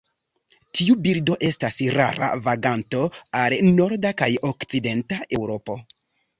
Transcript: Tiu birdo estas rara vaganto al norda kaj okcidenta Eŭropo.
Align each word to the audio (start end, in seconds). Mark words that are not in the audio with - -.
Tiu 0.77 0.95
birdo 1.03 1.35
estas 1.49 1.77
rara 1.97 2.31
vaganto 2.49 3.03
al 3.43 3.59
norda 3.69 4.15
kaj 4.25 4.33
okcidenta 4.53 5.25
Eŭropo. 5.41 5.81